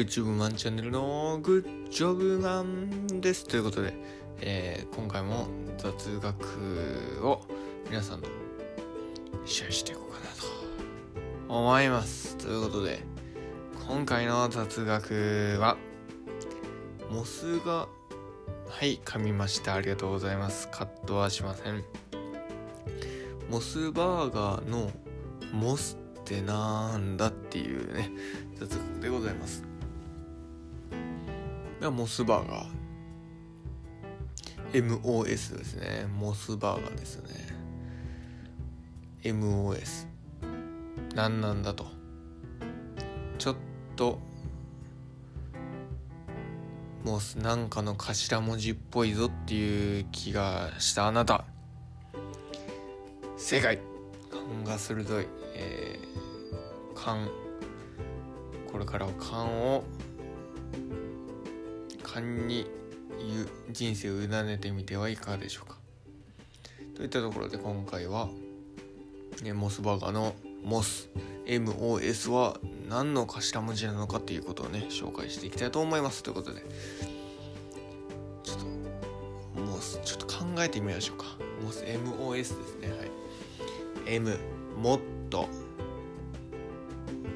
[0.00, 3.46] グッジョブマンチャンネルのグッジョブマンです。
[3.46, 3.92] ということで、
[4.40, 7.42] えー、今回も雑学を
[7.90, 8.28] 皆さんと
[9.44, 10.24] シェアしていこうかな
[11.48, 12.38] と思います。
[12.38, 13.00] ということで、
[13.86, 15.76] 今回の雑学は、
[17.10, 17.86] モスが、
[18.70, 19.74] はい、噛みました。
[19.74, 20.70] ありがとうございます。
[20.70, 21.84] カットはしません。
[23.50, 24.90] モスバーガーの
[25.52, 28.10] モスってなんだっていうね、
[28.54, 29.69] 雑学でございます。
[31.80, 32.68] がモスバーガー。
[34.72, 36.06] MOS ですね。
[36.18, 37.30] モスバーガーですね。
[39.24, 40.06] MOS。
[41.14, 41.86] 何なんだと。
[43.38, 43.56] ちょっ
[43.96, 44.18] と、
[47.02, 51.46] モスなんかの頭文字っぽいぞっていう気がしたあなた。
[53.38, 53.78] 正解
[54.30, 55.26] 勘が鋭い。
[55.54, 57.26] えー、勘。
[58.70, 59.82] これからは勘を
[62.12, 62.66] 勘に
[63.70, 65.76] 人生を委ねてみてはいかがでしょうか。
[66.96, 68.28] といったところで今回は、
[69.42, 71.08] ね、モスバーガーのモス
[71.46, 76.22] MOS は何の頭文字なのかっていうことをね紹介していきたいと思います。
[76.22, 76.62] ということで
[78.42, 78.56] ちょっ
[79.54, 81.26] とモスちょっと考えてみましょうか。
[81.62, 82.90] モス MOS ですね。
[82.90, 83.10] はい。
[84.06, 84.36] M
[84.76, 85.00] もっ
[85.30, 85.48] と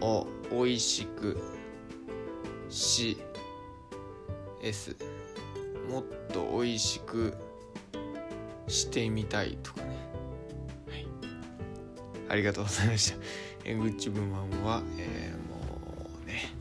[0.00, 1.39] おおいしく
[2.69, 3.17] し
[4.65, 4.97] S
[5.91, 7.34] もっと美味しく
[8.67, 9.87] してみたいとかね。
[10.89, 11.07] はい。
[12.31, 13.19] ありがとうございました。
[13.65, 16.53] えグッチブマンは、えー、もうね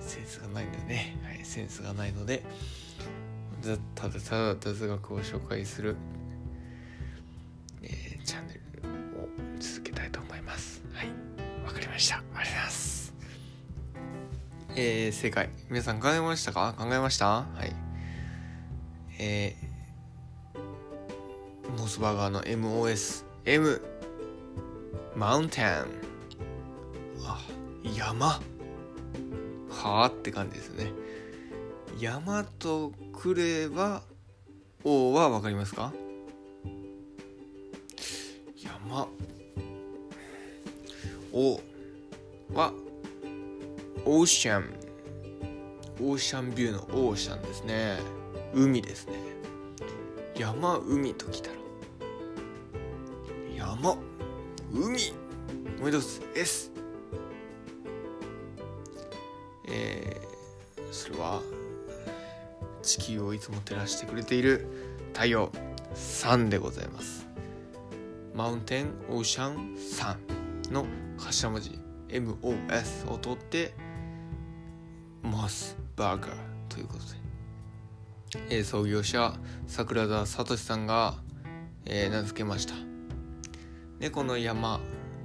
[0.00, 2.42] センスがないんでね、はい、センスがないので
[3.94, 5.96] ただただ雑学を紹介する、
[7.82, 8.60] えー、チャンネル
[9.18, 10.82] を続けたいと思います。
[10.92, 11.08] はい
[11.64, 12.22] わかりました。
[14.76, 15.50] えー、正解。
[15.70, 16.74] 皆さん考えましたか？
[16.76, 17.26] 考えました？
[17.26, 17.72] はい。
[19.20, 23.24] えー、モスバーガーの MOS。
[23.44, 23.80] M。
[25.14, 25.66] マウンテン。
[27.24, 27.40] あ、
[27.96, 28.40] 山。
[29.70, 30.90] はあって感じですね。
[32.00, 34.02] 山とくれば、
[34.82, 35.92] O はわかりますか？
[38.56, 39.06] 山。
[41.32, 41.60] O
[42.52, 42.72] は、
[44.06, 44.64] オーシャン
[46.00, 47.98] オーシャンビューのオーシャンですね。
[48.52, 49.14] 海ですね。
[50.36, 51.56] 山海ときたら。
[53.56, 53.96] 山
[54.72, 55.12] 海。
[55.80, 56.70] もう一つ S
[59.68, 61.40] えー、それは
[62.82, 64.66] 地球をいつも照らしてくれている
[65.14, 65.50] 太陽
[65.94, 67.26] 3でございます。
[68.34, 70.86] マウンテンオーシャン3の
[71.16, 71.78] 頭文字
[72.08, 73.72] MOS を取って
[75.24, 76.30] モスバーガー
[76.68, 79.32] ということで、えー、創業者
[79.66, 81.14] 桜田聡さんが、
[81.86, 82.74] えー、名付けました。
[83.98, 84.80] でこの山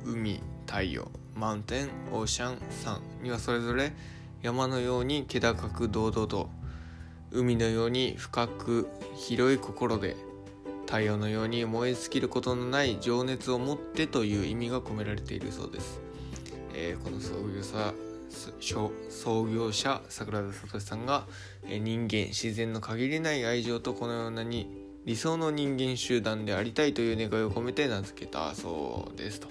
[0.06, 3.92] 海太陽マウンテンオーシャン山にはそれぞれ
[4.42, 6.50] 山のように気高く堂々と
[7.32, 10.16] 海のように深く広い心で
[10.86, 16.00] 太陽のように燃え尽きることのない情熱を持ってという意味が込められているそうです、
[16.74, 17.94] えー、この創業者
[18.30, 21.26] 創業者桜田聡さんが
[21.64, 29.48] 人間自然の限りない愛情とこのようなに理想の人間集団でありたいという願いを込めて名付けたそうですと、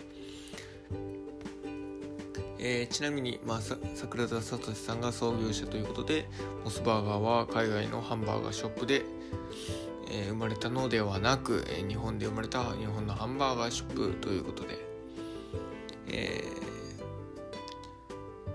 [2.58, 3.60] えー、ちなみに、まあ、
[3.94, 6.28] 桜田聡さんが創業者ということで
[6.64, 9.02] モスバーガーは海外のハンバーガーショップで、
[10.10, 14.78] えー、生まれたのではなく、え、日本で生まれた日本のハンバーガーショップということで、
[16.08, 16.67] えー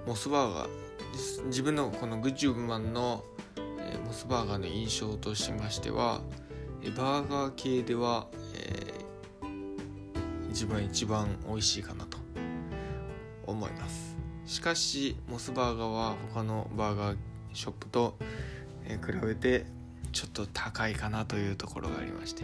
[0.05, 3.23] モスバーガー自分のこのグッジュブマンの、
[3.79, 6.21] え、モスバーガーの印象としましては、
[6.83, 12.17] え、バーガー系では、えー、自分一番美味しいかなと
[13.45, 14.17] 思います。
[14.45, 17.17] しかしモスバーガーは他のバーガー
[17.53, 18.17] ショップと、
[18.85, 19.65] え、比べて
[20.11, 22.43] ちょっと高いかなというところがありまして。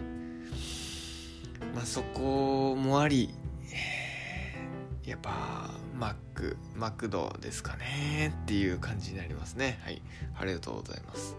[1.75, 3.33] まあそこもあり
[3.71, 3.98] え
[5.09, 9.79] やっぱマックマクドですかねっていう感じになりますね。
[9.83, 10.03] はい。
[10.39, 11.35] ありがとうございます。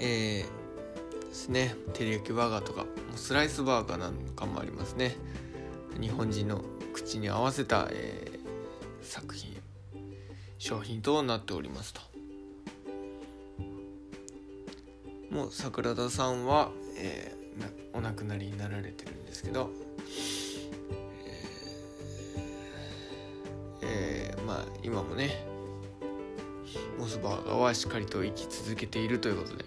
[0.00, 1.74] えー、ですね。
[1.92, 5.16] 照り焼きバーガーとかスライスバーガーなんかもありますね。
[6.00, 6.64] 日本人の
[6.94, 9.54] 口に合わせた、えー、作品。
[10.56, 12.00] 商品となっておりますと。
[15.30, 19.83] もう桜田さんは、えー、お亡くなりになられてるんですけど。
[24.84, 25.46] 今もね
[26.98, 29.64] モスバーガーはしっかりと生き続けているということで、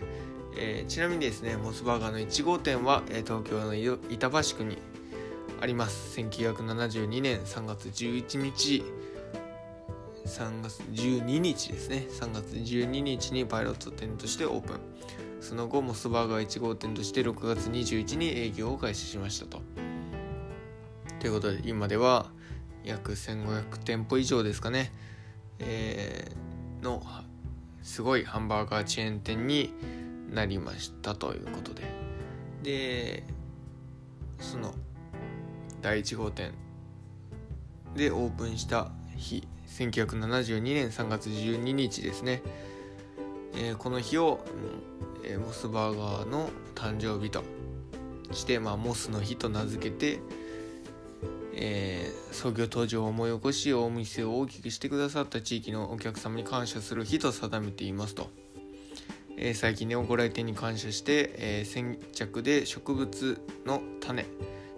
[0.58, 4.78] えー、ちなみにですねモスバーガーの1号店は、え東京の板橋区に
[5.60, 6.20] あります。
[6.20, 8.84] 1972年3月11日
[10.26, 12.06] 3月12日ですね。
[12.10, 14.80] 3月12日にパイロット店としてオープン。
[15.40, 19.62] その後モスバーガー1号店として6月21日に営業を開始しましたと。
[21.20, 22.30] ということで今では
[22.88, 24.92] 約1500店舗以上ですかね、
[25.60, 27.04] えー、の
[27.84, 29.74] すごいハンバーガーチェーン店に
[30.30, 31.84] なりましたということで。
[32.64, 33.24] で
[34.40, 34.74] その
[35.82, 36.54] 第1号店。
[37.96, 42.42] でオープンした日1972年3月12日ですね、
[43.56, 44.40] えー、この日を、
[45.24, 47.44] えー、モスバーガーの誕生日と
[48.34, 50.20] して、まあ、モスの日と名付けて、
[51.60, 58.30] えー、創業当時を思い起こしお店を大きくしてくださった地域のお客様に感謝する日と定めていますと、
[59.38, 64.28] えー、最近ねおご来店に感謝して、えー、先着で植物の種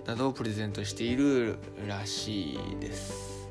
[0.06, 3.50] などをプレゼントしているらしいです。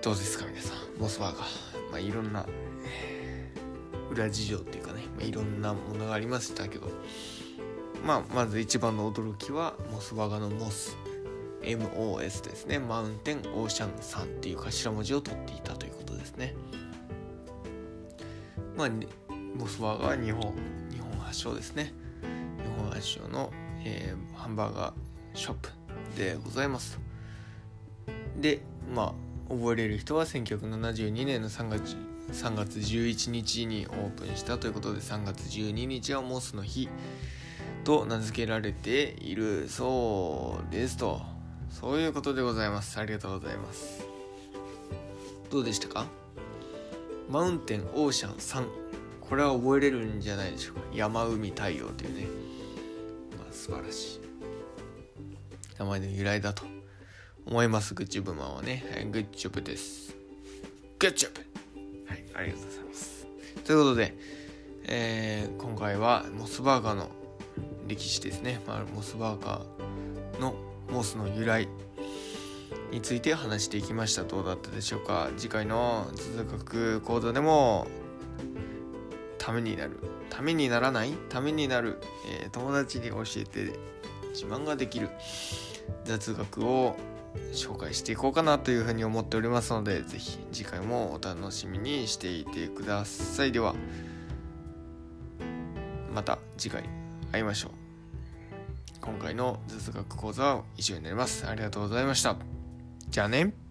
[0.00, 1.00] どうですか皆さん？
[1.00, 2.46] モスバーガー、まあ、いろんな、
[2.84, 3.50] え、
[4.08, 6.88] 裏事情っていうかね、まあ、いろんなものがありましたけど、
[8.06, 10.96] まあ、まず一番の驚きはモスバーガーのモス。
[11.62, 12.78] MOS ですね。
[12.78, 16.54] マウンテンオーシャンさんっていう頭文字を取っていたということですね。
[18.76, 18.90] まあ
[19.56, 20.54] モスバーガーは日本
[20.92, 21.92] 日本発祥ですね。
[22.22, 23.52] 日本発祥の、
[23.84, 24.94] えー、ハンバーガー
[25.34, 25.70] ショップ
[26.16, 27.00] でございます。
[28.40, 28.60] で
[28.94, 29.14] ま
[29.50, 31.96] あ覚えれる人は1972年の3月
[32.30, 36.88] 3月11日にオープンしたということで3月12日はモスの日。
[37.86, 41.20] と名付けられているそうですと。
[41.70, 42.98] そういうことでございます。
[42.98, 44.04] ありがとうございます。
[45.52, 46.06] どうでしたか？
[47.30, 48.66] マウンテンオーシャン3
[49.20, 50.82] これは覚えれるんじゃないでしょうか。
[50.92, 52.26] 山海太陽というね、
[53.38, 54.20] まあ、素晴らしい。
[55.78, 56.64] 名前の由来だと
[57.44, 57.94] 思います。
[57.94, 58.84] グッチョブマンはね。
[58.92, 60.12] はい、グッジョブです。
[60.98, 61.40] グッジョブ。
[62.08, 63.28] はい、ありがとうございます。
[63.64, 64.16] ということで、
[64.86, 67.10] えー、今回はモスバーガーの
[67.86, 68.60] 歴史ですね。
[68.66, 70.54] まあ、モスバーガーの
[70.90, 71.68] モスの由来
[72.90, 74.24] について話していきました。
[74.24, 77.86] どうだったでしょうか次回の続学講座でも
[79.38, 80.00] ためになる。
[80.30, 81.98] ためにならないためになる、
[82.42, 83.78] えー、友達に教えて
[84.34, 85.08] 自慢ができる
[86.04, 86.96] 雑学を
[87.52, 93.74] 紹介していこうかなというふうに思っておりますので是非次回もお楽しみにしていてくださいでは
[96.14, 97.72] また次回会いましょう。
[99.00, 101.46] 今回の雑学講座は以上になります。
[101.46, 102.36] ありがとうございました。
[103.08, 103.65] じゃあね。